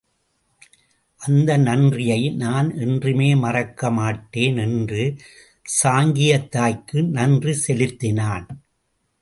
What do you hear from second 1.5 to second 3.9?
நன்றியை நான் என்றுமே மறக்க